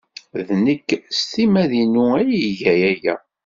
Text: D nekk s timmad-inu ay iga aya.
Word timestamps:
D 0.47 0.49
nekk 0.65 0.89
s 1.17 1.19
timmad-inu 1.31 2.05
ay 2.19 2.29
iga 2.49 2.73
aya. 2.89 3.15